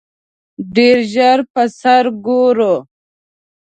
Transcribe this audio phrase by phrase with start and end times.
[0.75, 2.73] ډېر ژر به سره ګورو!